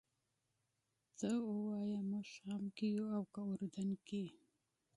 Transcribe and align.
ته 1.17 1.29
ووایه 1.45 1.99
موږ 2.09 2.25
شام 2.35 2.63
کې 2.75 2.87
یو 2.95 3.05
او 3.15 3.23
که 3.33 3.41
اردن 3.51 3.89
کې. 4.07 4.23